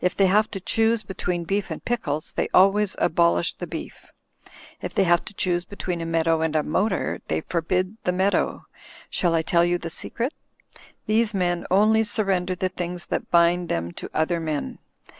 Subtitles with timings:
[0.00, 4.06] If they have to choose be tween beef and pickles, they always abolish the beef.
[4.80, 8.66] If they have to choose between a meadow and a motor, they forbid the meadow.
[9.10, 10.32] Shall I tell you the secret?
[11.06, 14.78] These men only surrender the things that bind them to other men.